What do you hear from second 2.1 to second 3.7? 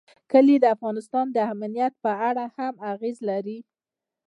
اړه هم اغېز لري.